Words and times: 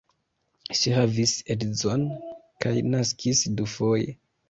Ŝi 0.79 0.93
havis 0.95 1.35
edzon 1.57 2.09
kaj 2.67 2.75
naskis 2.91 3.47
dufoje. 3.63 4.15